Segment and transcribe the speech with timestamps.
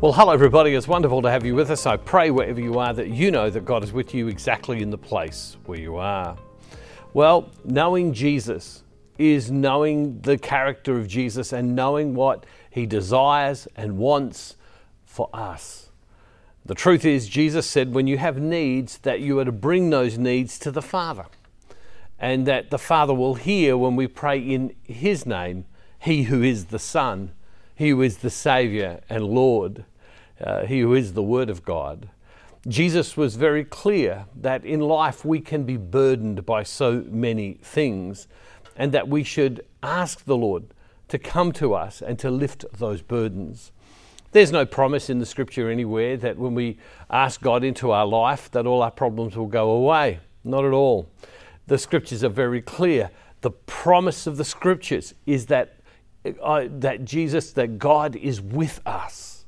[0.00, 0.74] Well, hello, everybody.
[0.74, 1.84] It's wonderful to have you with us.
[1.84, 4.88] I pray wherever you are that you know that God is with you exactly in
[4.88, 6.38] the place where you are.
[7.12, 8.82] Well, knowing Jesus
[9.18, 14.56] is knowing the character of Jesus and knowing what he desires and wants
[15.04, 15.90] for us.
[16.64, 20.16] The truth is, Jesus said, when you have needs, that you are to bring those
[20.16, 21.26] needs to the Father,
[22.18, 25.66] and that the Father will hear when we pray in His name,
[25.98, 27.32] He who is the Son,
[27.80, 29.86] He who is the Saviour and Lord,
[30.38, 32.10] uh, He who is the Word of God.
[32.68, 38.28] Jesus was very clear that in life we can be burdened by so many things,
[38.76, 40.64] and that we should ask the Lord
[41.08, 43.72] to come to us and to lift those burdens.
[44.32, 46.76] There's no promise in the scripture anywhere that when we
[47.08, 50.20] ask God into our life that all our problems will go away.
[50.44, 51.08] Not at all.
[51.66, 53.08] The scriptures are very clear.
[53.40, 55.79] The promise of the scriptures is that
[56.24, 59.44] uh, that Jesus that God is with us.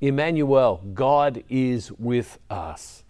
[0.00, 3.04] Emmanuel, God is with us.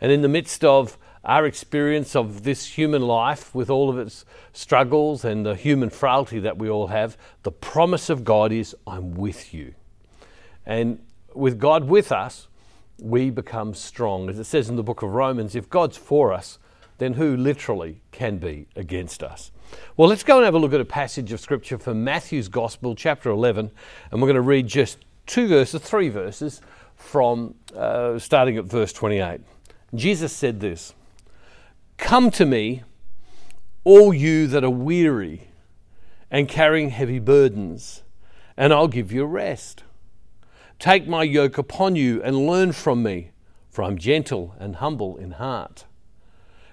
[0.00, 4.24] And in the midst of our experience of this human life with all of its
[4.52, 9.14] struggles and the human frailty that we all have, the promise of God is I'm
[9.14, 9.74] with you.
[10.64, 11.00] And
[11.34, 12.48] with God with us,
[13.00, 14.28] we become strong.
[14.28, 16.58] As it says in the book of Romans, if God's for us,
[16.98, 19.50] then who literally can be against us?
[19.96, 22.94] Well, let's go and have a look at a passage of Scripture from Matthew's Gospel,
[22.94, 23.70] chapter 11,
[24.10, 26.60] and we're going to read just two verses, three verses,
[26.94, 29.40] from uh, starting at verse 28.
[29.94, 30.94] Jesus said this
[31.96, 32.82] Come to me,
[33.84, 35.48] all you that are weary
[36.30, 38.02] and carrying heavy burdens,
[38.56, 39.84] and I'll give you rest.
[40.78, 43.30] Take my yoke upon you and learn from me,
[43.68, 45.86] for I'm gentle and humble in heart.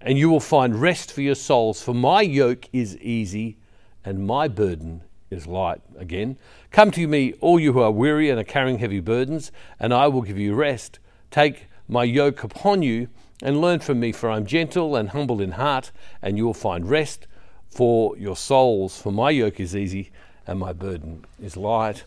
[0.00, 3.58] And you will find rest for your souls, for my yoke is easy
[4.04, 5.80] and my burden is light.
[5.98, 6.38] Again,
[6.70, 10.06] come to me, all you who are weary and are carrying heavy burdens, and I
[10.06, 10.98] will give you rest.
[11.30, 13.08] Take my yoke upon you
[13.42, 15.90] and learn from me, for I'm gentle and humble in heart,
[16.22, 17.26] and you will find rest
[17.68, 19.00] for your souls.
[19.00, 20.10] For my yoke is easy
[20.46, 22.04] and my burden is light.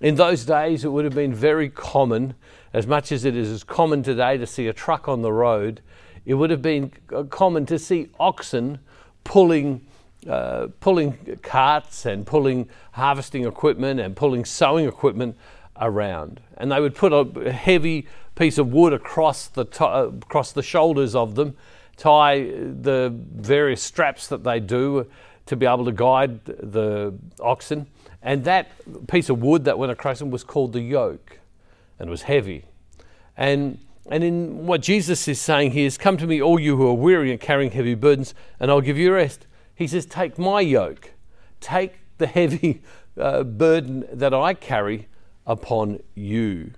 [0.00, 2.34] In those days, it would have been very common,
[2.72, 5.82] as much as it is as common today to see a truck on the road,
[6.26, 6.92] it would have been
[7.30, 8.78] common to see oxen
[9.24, 9.86] pulling.
[10.24, 15.36] Uh, pulling carts and pulling harvesting equipment and pulling sowing equipment
[15.80, 16.40] around.
[16.58, 18.06] And they would put a heavy
[18.36, 21.56] piece of wood across the, to- uh, across the shoulders of them,
[21.96, 25.10] tie the various straps that they do
[25.46, 27.88] to be able to guide the oxen.
[28.22, 28.70] And that
[29.08, 31.40] piece of wood that went across them was called the yoke,
[31.98, 32.66] and it was heavy.
[33.36, 33.78] And,
[34.10, 36.94] and in what Jesus is saying here is, Come to me, all you who are
[36.94, 39.46] weary and carrying heavy burdens, and I'll give you rest.
[39.74, 41.12] He says, Take my yoke,
[41.60, 42.82] take the heavy
[43.18, 45.08] uh, burden that I carry
[45.46, 46.72] upon you.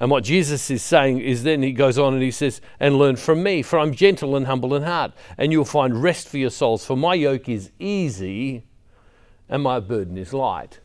[0.00, 3.16] And what Jesus is saying is then he goes on and he says, And learn
[3.16, 6.50] from me, for I'm gentle and humble in heart, and you'll find rest for your
[6.50, 8.64] souls, for my yoke is easy
[9.48, 10.80] and my burden is light.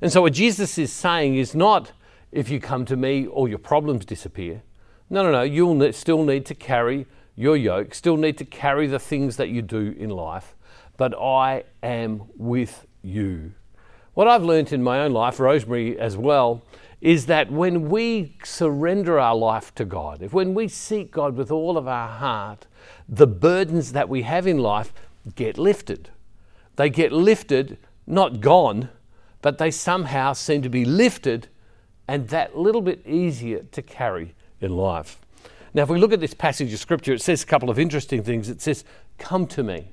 [0.00, 1.92] And so, what Jesus is saying is not
[2.30, 4.62] if you come to me, all your problems disappear.
[5.10, 5.42] No, no, no.
[5.42, 9.62] You'll still need to carry your yoke, still need to carry the things that you
[9.62, 10.56] do in life,
[10.96, 13.52] but I am with you.
[14.14, 16.64] What I've learned in my own life, Rosemary as well,
[17.00, 21.52] is that when we surrender our life to God, if when we seek God with
[21.52, 22.66] all of our heart,
[23.08, 24.92] the burdens that we have in life
[25.36, 26.10] get lifted.
[26.74, 28.88] They get lifted not gone,
[29.42, 31.46] but they somehow seem to be lifted
[32.08, 35.18] and that little bit easier to carry in life.
[35.74, 38.22] Now, if we look at this passage of scripture, it says a couple of interesting
[38.22, 38.48] things.
[38.48, 38.84] It says,
[39.18, 39.92] Come to me.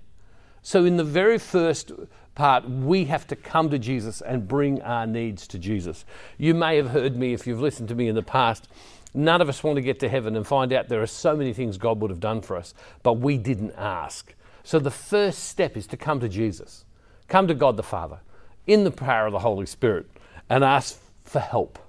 [0.62, 1.92] So, in the very first
[2.34, 6.06] part, we have to come to Jesus and bring our needs to Jesus.
[6.38, 8.68] You may have heard me if you've listened to me in the past.
[9.14, 11.54] None of us want to get to heaven and find out there are so many
[11.54, 14.34] things God would have done for us, but we didn't ask.
[14.64, 16.86] So, the first step is to come to Jesus.
[17.28, 18.20] Come to God the Father
[18.68, 20.08] in the power of the Holy Spirit
[20.50, 21.80] and ask for help.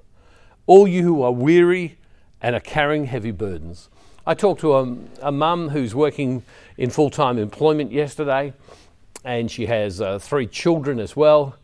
[0.66, 1.98] All you who are weary
[2.40, 3.88] and are carrying heavy burdens.
[4.26, 6.42] I talked to a, a mum who's working
[6.76, 8.52] in full time employment yesterday,
[9.24, 11.56] and she has uh, three children as well.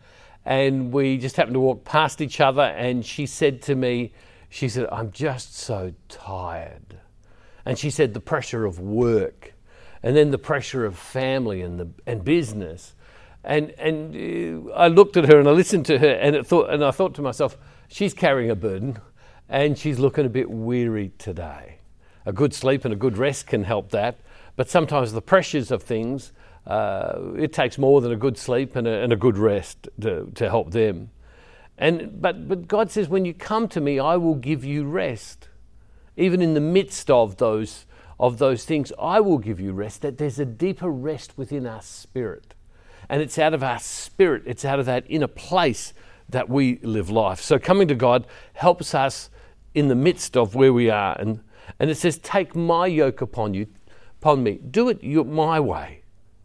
[0.45, 4.13] And we just happened to walk past each other, and she said to me,
[4.49, 6.99] She said, I'm just so tired.
[7.65, 9.55] And she said, The pressure of work,
[10.03, 12.95] and then the pressure of family and, the, and business
[13.45, 16.71] and, and uh, I looked at her and I listened to her and, it thought,
[16.71, 17.57] and I thought to myself,
[17.89, 18.99] she's carrying a burden
[19.49, 21.79] and she's looking a bit weary today.
[22.25, 24.19] A good sleep and a good rest can help that,
[24.57, 26.33] but sometimes the pressures of things,
[26.67, 30.31] uh, it takes more than a good sleep and a, and a good rest to,
[30.35, 31.11] to help them.
[31.79, 35.49] And, but, but God says, when you come to me, I will give you rest.
[36.17, 37.87] Even in the midst of those,
[38.21, 40.03] of those things, I will give you rest.
[40.03, 42.55] That there's a deeper rest within our spirit.
[43.09, 45.93] And it's out of our spirit, it's out of that inner place
[46.33, 47.41] that we live life.
[47.41, 49.31] So coming to God helps us
[49.75, 51.17] in the midst of where we are.
[51.19, 51.41] And,
[51.79, 53.67] and it says, Take my yoke upon you,
[54.21, 54.59] upon me.
[54.71, 56.03] Do it your, my way.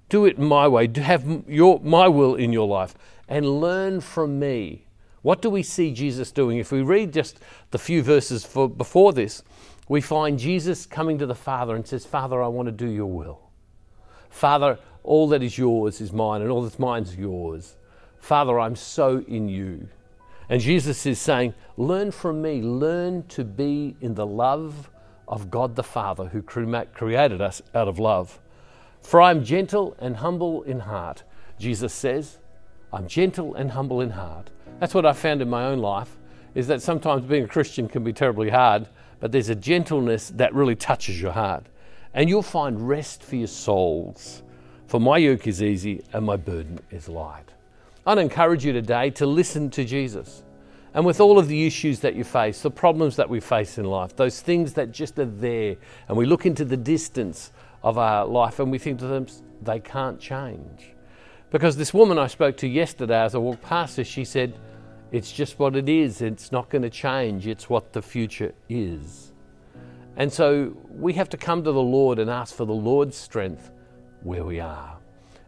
[0.10, 0.88] Do it my way.
[0.88, 2.96] Do have your, my will in your life
[3.28, 4.86] and learn from me.
[5.22, 6.58] What do we see Jesus doing?
[6.58, 7.40] If we read just
[7.72, 9.44] the few verses for, before this,
[9.90, 13.08] we find Jesus coming to the Father and says, Father, I want to do your
[13.08, 13.50] will.
[14.30, 17.76] Father, all that is yours is mine, and all that's mine is yours.
[18.20, 19.88] Father, I'm so in you.
[20.50, 24.90] And Jesus is saying, Learn from me, learn to be in the love
[25.28, 28.40] of God the Father who created us out of love.
[29.02, 31.24] For I'm gentle and humble in heart,
[31.60, 32.40] Jesus says.
[32.92, 34.50] I'm gentle and humble in heart.
[34.80, 36.18] That's what I found in my own life,
[36.56, 38.88] is that sometimes being a Christian can be terribly hard,
[39.20, 41.66] but there's a gentleness that really touches your heart.
[42.14, 44.44] And you'll find rest for your souls.
[44.88, 47.52] For my yoke is easy and my burden is light.
[48.08, 50.42] I'd encourage you today to listen to Jesus.
[50.94, 53.84] And with all of the issues that you face, the problems that we face in
[53.84, 55.76] life, those things that just are there,
[56.08, 57.52] and we look into the distance
[57.84, 59.28] of our life and we think to them,
[59.62, 60.94] they can't change.
[61.52, 64.58] Because this woman I spoke to yesterday as I walked past her, she said,
[65.12, 66.22] It's just what it is.
[66.22, 67.46] It's not going to change.
[67.46, 69.34] It's what the future is.
[70.16, 73.70] And so we have to come to the Lord and ask for the Lord's strength
[74.24, 74.97] where we are.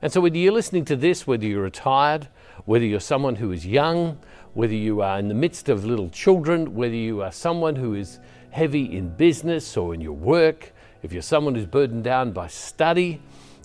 [0.01, 2.27] And so, whether you're listening to this, whether you're retired,
[2.65, 4.17] whether you're someone who is young,
[4.53, 8.19] whether you are in the midst of little children, whether you are someone who is
[8.51, 10.73] heavy in business or in your work,
[11.03, 13.21] if you're someone who's burdened down by study,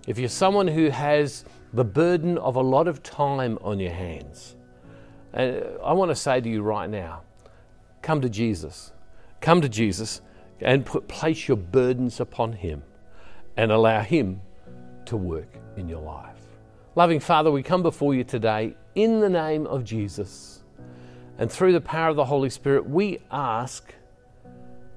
[0.06, 4.56] if you're someone who has the burden of a lot of time on your hands,
[5.32, 7.22] and I want to say to you right now
[8.02, 8.92] come to Jesus.
[9.40, 10.20] Come to Jesus
[10.60, 12.82] and put, place your burdens upon Him
[13.56, 14.40] and allow Him
[15.06, 16.36] to work in your life.
[16.96, 20.62] Loving Father, we come before you today in the name of Jesus.
[21.38, 23.92] And through the power of the Holy Spirit, we ask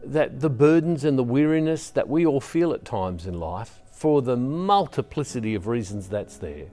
[0.04, 4.22] that the burdens and the weariness that we all feel at times in life, for
[4.22, 6.68] the multiplicity of reasons that's there,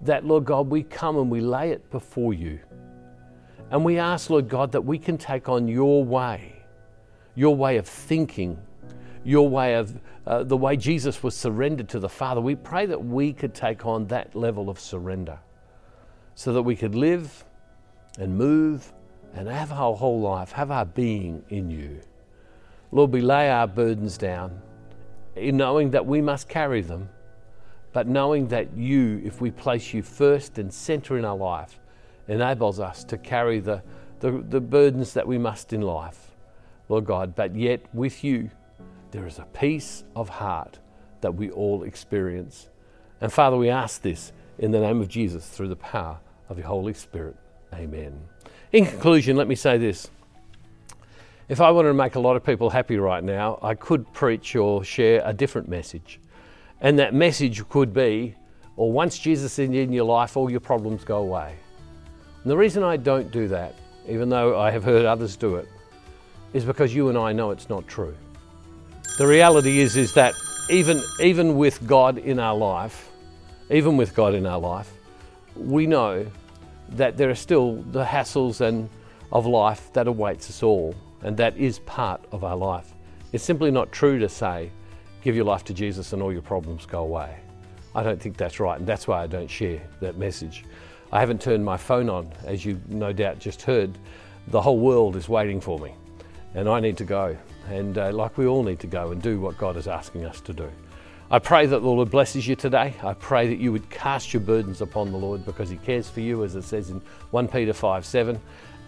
[0.00, 2.58] that, Lord God, we come and we lay it before you.
[3.70, 6.64] And we ask, Lord God, that we can take on your way,
[7.36, 8.58] your way of thinking,
[9.24, 12.40] your way of uh, the way Jesus was surrendered to the Father.
[12.40, 15.38] We pray that we could take on that level of surrender
[16.34, 17.44] so that we could live
[18.18, 18.92] and move
[19.34, 22.00] and have our whole life, have our being in you.
[22.92, 24.60] Lord, we lay our burdens down,
[25.36, 27.08] in knowing that we must carry them,
[27.92, 31.78] but knowing that you, if we place you first and center in our life,
[32.28, 33.82] enables us to carry the,
[34.20, 36.32] the, the burdens that we must in life,
[36.88, 37.34] Lord God.
[37.34, 38.50] But yet, with you,
[39.10, 40.78] there is a peace of heart
[41.20, 42.68] that we all experience.
[43.20, 46.18] And Father, we ask this in the name of Jesus through the power
[46.48, 47.36] of your Holy Spirit.
[47.74, 48.20] Amen.
[48.72, 50.10] In conclusion, let me say this.
[51.48, 54.54] If I wanted to make a lot of people happy right now, I could preach
[54.54, 56.20] or share a different message.
[56.80, 58.36] And that message could be,
[58.76, 61.56] or once Jesus is in your life, all your problems go away.
[62.42, 63.74] And the reason I don't do that,
[64.08, 65.68] even though I have heard others do it,
[66.52, 68.14] is because you and I know it's not true.
[69.20, 70.34] The reality is, is that
[70.70, 73.10] even, even with God in our life,
[73.68, 74.90] even with God in our life,
[75.54, 76.26] we know
[76.92, 78.88] that there are still the hassles and
[79.30, 82.94] of life that awaits us all, and that is part of our life.
[83.34, 84.70] It's simply not true to say,
[85.20, 87.40] give your life to Jesus and all your problems go away.
[87.94, 90.64] I don't think that's right, and that's why I don't share that message.
[91.12, 93.98] I haven't turned my phone on, as you no doubt just heard.
[94.48, 95.92] The whole world is waiting for me,
[96.54, 97.36] and I need to go.
[97.68, 100.40] And uh, like we all need to go and do what God is asking us
[100.42, 100.70] to do.
[101.32, 102.94] I pray that the Lord blesses you today.
[103.04, 106.20] I pray that you would cast your burdens upon the Lord because He cares for
[106.20, 107.00] you, as it says in
[107.30, 108.40] 1 Peter 5 7.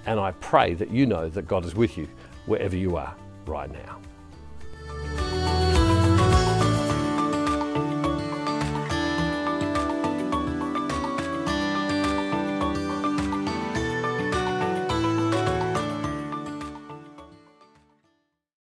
[0.06, 2.08] And I pray that you know that God is with you
[2.46, 3.14] wherever you are
[3.46, 4.00] right now.